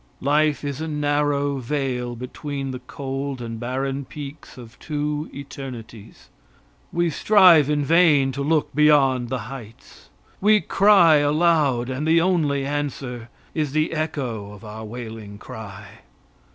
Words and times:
Life 0.19 0.63
is 0.63 0.81
a 0.81 0.87
narrow 0.87 1.57
vale 1.59 2.15
between 2.15 2.71
the 2.71 2.79
cold 2.79 3.39
and 3.39 3.59
barren 3.59 4.03
peaks 4.03 4.57
of 4.57 4.79
two 4.79 5.29
eternities. 5.31 6.29
We 6.91 7.11
strive 7.11 7.69
in 7.69 7.85
vain 7.85 8.31
to 8.31 8.41
look 8.41 8.73
beyond 8.73 9.29
the 9.29 9.37
heights. 9.53 10.09
We 10.41 10.59
cry 10.59 11.17
aloud, 11.17 11.87
and 11.91 12.07
the 12.07 12.19
only 12.19 12.65
answer 12.65 13.29
is 13.53 13.73
the 13.73 13.93
echo 13.93 14.51
of 14.53 14.65
our 14.65 14.83
wailing 14.85 15.37
cry. 15.37 15.99